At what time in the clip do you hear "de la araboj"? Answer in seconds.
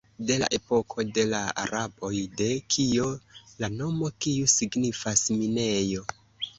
1.17-2.11